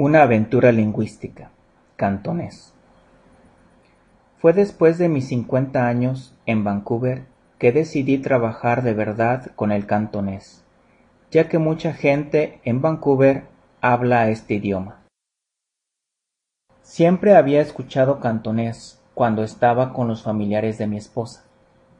[0.00, 1.50] Una aventura lingüística.
[1.96, 2.72] Cantonés.
[4.38, 7.24] Fue después de mis cincuenta años en Vancouver
[7.58, 10.62] que decidí trabajar de verdad con el cantonés,
[11.32, 13.46] ya que mucha gente en Vancouver
[13.80, 15.00] habla este idioma.
[16.82, 21.42] Siempre había escuchado cantonés cuando estaba con los familiares de mi esposa.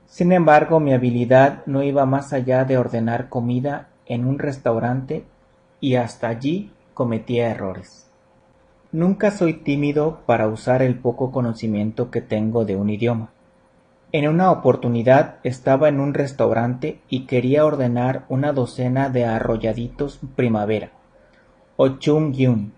[0.06, 5.24] Sin embargo, mi habilidad no iba más allá de ordenar comida en un restaurante
[5.80, 8.10] y hasta allí cometía errores.
[8.90, 13.30] Nunca soy tímido para usar el poco conocimiento que tengo de un idioma.
[14.10, 20.90] En una oportunidad estaba en un restaurante y quería ordenar una docena de arrolladitos primavera
[21.76, 22.72] o chung yun.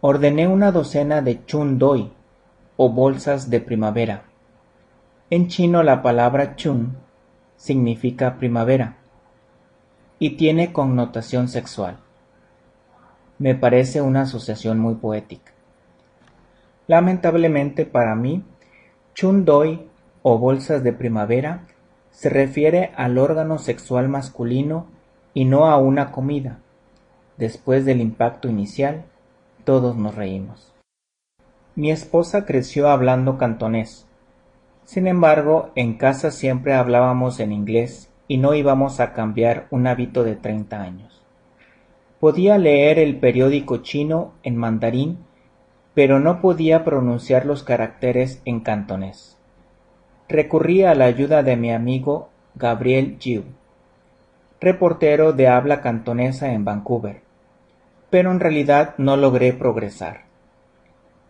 [0.00, 2.12] Ordené una docena de chun doi
[2.76, 4.22] o bolsas de primavera.
[5.30, 6.96] En chino la palabra chun
[7.56, 8.98] significa primavera
[10.20, 11.98] y tiene connotación sexual.
[13.40, 15.52] Me parece una asociación muy poética.
[16.86, 18.44] Lamentablemente para mí,
[19.14, 19.88] chundoi
[20.22, 21.66] o bolsas de primavera
[22.10, 24.88] se refiere al órgano sexual masculino
[25.32, 26.58] y no a una comida.
[27.38, 29.04] Después del impacto inicial,
[29.64, 30.74] todos nos reímos.
[31.76, 34.06] Mi esposa creció hablando cantonés.
[34.84, 40.24] Sin embargo, en casa siempre hablábamos en inglés y no íbamos a cambiar un hábito
[40.24, 41.19] de treinta años.
[42.20, 45.18] Podía leer el periódico chino en mandarín,
[45.94, 49.38] pero no podía pronunciar los caracteres en cantonés.
[50.28, 53.44] Recurrí a la ayuda de mi amigo Gabriel Jiu,
[54.60, 57.22] reportero de habla cantonesa en Vancouver,
[58.10, 60.24] pero en realidad no logré progresar.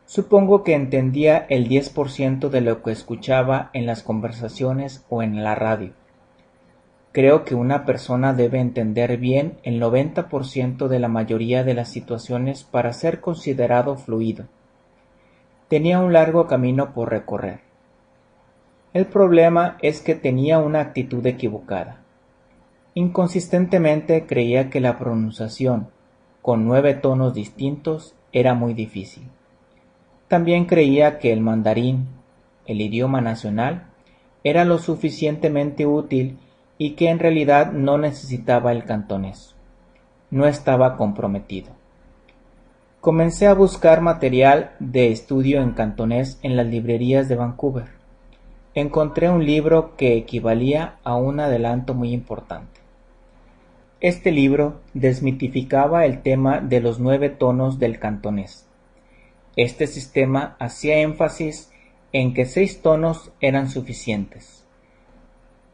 [0.06, 5.54] Supongo que entendía el 10% de lo que escuchaba en las conversaciones o en la
[5.54, 5.92] radio.
[7.12, 12.62] Creo que una persona debe entender bien el 90% de la mayoría de las situaciones
[12.62, 14.44] para ser considerado fluido.
[15.66, 17.61] Tenía un largo camino por recorrer.
[18.92, 22.00] El problema es que tenía una actitud equivocada.
[22.94, 25.88] Inconsistentemente creía que la pronunciación,
[26.43, 29.25] con nueve tonos distintos, era muy difícil.
[30.28, 32.06] También creía que el mandarín,
[32.66, 33.87] el idioma nacional,
[34.44, 36.38] era lo suficientemente útil
[36.82, 39.54] y que en realidad no necesitaba el cantonés.
[40.30, 41.72] No estaba comprometido.
[43.02, 47.84] Comencé a buscar material de estudio en cantonés en las librerías de Vancouver.
[48.74, 52.80] Encontré un libro que equivalía a un adelanto muy importante.
[54.00, 58.66] Este libro desmitificaba el tema de los nueve tonos del cantonés.
[59.54, 61.70] Este sistema hacía énfasis
[62.14, 64.60] en que seis tonos eran suficientes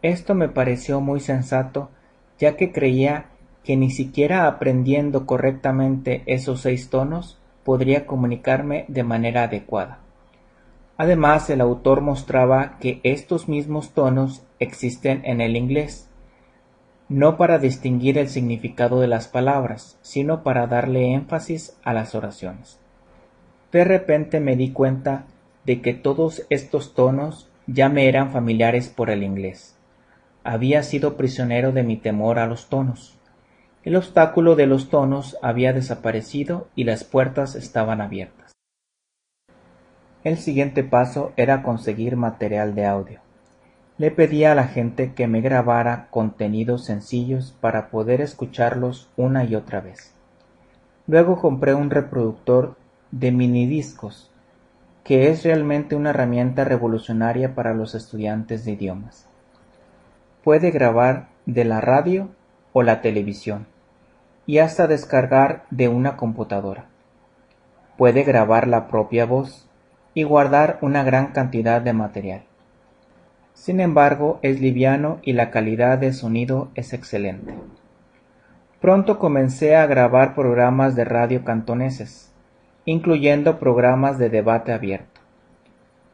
[0.08, 1.90] esto me pareció muy sensato,
[2.38, 3.26] ya que creía
[3.64, 9.98] que ni siquiera aprendiendo correctamente esos seis tonos podría comunicarme de manera adecuada.
[10.96, 16.08] Además, el autor mostraba que estos mismos tonos existen en el inglés,
[17.08, 22.78] no para distinguir el significado de las palabras, sino para darle énfasis a las oraciones.
[23.72, 25.26] De repente me di cuenta
[25.64, 29.75] de que todos estos tonos ya me eran familiares por el inglés
[30.46, 33.18] había sido prisionero de mi temor a los tonos.
[33.82, 38.52] El obstáculo de los tonos había desaparecido y las puertas estaban abiertas.
[40.22, 43.20] El siguiente paso era conseguir material de audio.
[43.98, 49.54] Le pedí a la gente que me grabara contenidos sencillos para poder escucharlos una y
[49.54, 50.14] otra vez.
[51.06, 52.76] Luego compré un reproductor
[53.10, 54.30] de minidiscos,
[55.02, 59.28] que es realmente una herramienta revolucionaria para los estudiantes de idiomas.
[60.46, 62.28] Puede grabar de la radio
[62.72, 63.66] o la televisión,
[64.46, 66.84] y hasta descargar de una computadora.
[67.98, 69.68] Puede grabar la propia voz
[70.14, 72.42] y guardar una gran cantidad de material.
[73.54, 77.52] Sin embargo, es liviano y la calidad de sonido es excelente.
[78.80, 82.32] Pronto comencé a grabar programas de radio cantoneses,
[82.84, 85.15] incluyendo programas de debate abierto.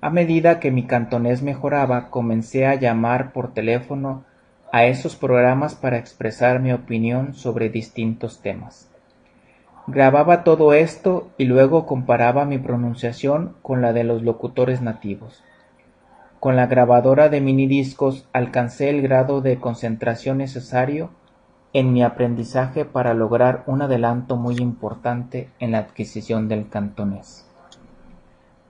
[0.04, 4.24] A medida que mi cantonés mejoraba, comencé a llamar por teléfono
[4.72, 8.90] a esos programas para expresar mi opinión sobre distintos temas.
[9.86, 15.44] Grababa todo esto y luego comparaba mi pronunciación con la de los locutores nativos.
[16.40, 21.10] Con la grabadora de minidiscos alcancé el grado de concentración necesario
[21.72, 27.46] en mi aprendizaje para lograr un adelanto muy importante en la adquisición del cantonés.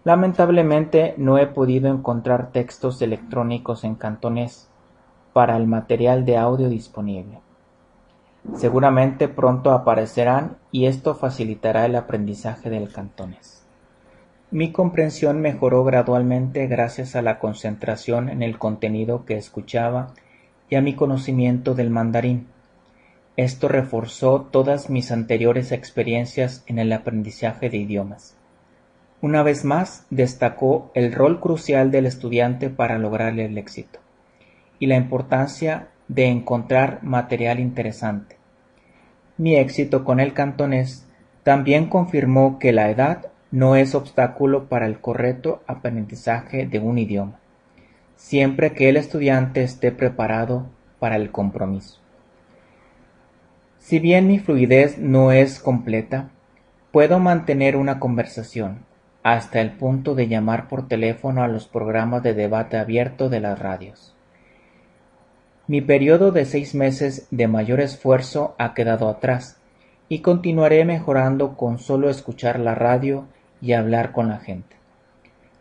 [0.04, 4.69] Lamentablemente no he podido encontrar textos electrónicos en cantonés
[5.32, 7.40] para el material de audio disponible.
[8.56, 13.64] Seguramente pronto aparecerán y esto facilitará el aprendizaje del cantonés.
[14.50, 20.14] Mi comprensión mejoró gradualmente gracias a la concentración en el contenido que escuchaba
[20.69, 22.49] y a mi conocimiento del mandarín.
[23.37, 28.37] Esto reforzó todas mis anteriores experiencias en el aprendizaje de idiomas.
[29.23, 34.01] Una vez más destacó el rol crucial del estudiante para lograr el éxito
[34.81, 38.37] y la importancia de encontrar material interesante.
[39.39, 41.07] Mi éxito con el cantonés
[41.45, 47.39] también confirmó que la edad no es obstáculo para el correcto aprendizaje de un idioma,
[48.17, 50.67] siempre que el estudiante esté preparado
[50.99, 52.01] para el compromiso.
[53.79, 56.31] Si bien mi fluidez no es completa,
[56.91, 58.91] puedo mantener una conversación,
[59.23, 63.59] hasta el punto de llamar por teléfono a los programas de debate abierto de las
[63.59, 64.15] radios.
[65.69, 69.59] Mi periodo de seis meses de mayor esfuerzo ha quedado atrás
[70.09, 73.27] y continuaré mejorando con solo escuchar la radio
[73.61, 74.77] y hablar con la gente.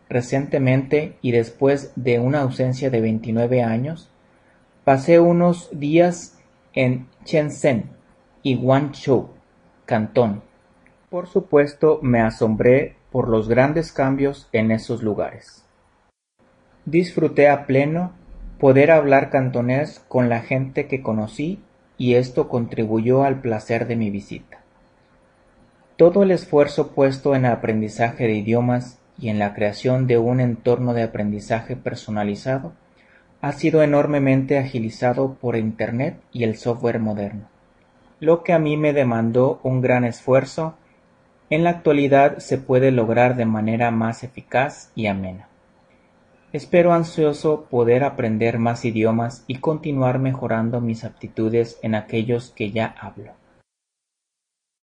[0.08, 4.10] Recientemente y después de una ausencia de 29 años,
[4.84, 6.38] pasé unos días
[6.74, 7.90] en Shenzhen
[8.42, 9.30] y Guangzhou,
[9.86, 10.42] Cantón.
[11.08, 15.64] Por supuesto me asombré por los grandes cambios en esos lugares.
[16.86, 18.12] Disfruté a pleno
[18.58, 21.60] poder hablar cantonés con la gente que conocí
[21.98, 24.62] y esto contribuyó al placer de mi visita.
[25.96, 30.40] Todo el esfuerzo puesto en el aprendizaje de idiomas y en la creación de un
[30.40, 32.72] entorno de aprendizaje personalizado
[33.40, 37.48] ha sido enormemente agilizado por Internet y el software moderno,
[38.20, 40.76] lo que a mí me demandó un gran esfuerzo
[41.52, 45.48] en la actualidad se puede lograr de manera más eficaz y amena.
[46.54, 52.94] Espero ansioso poder aprender más idiomas y continuar mejorando mis aptitudes en aquellos que ya
[52.98, 53.32] hablo.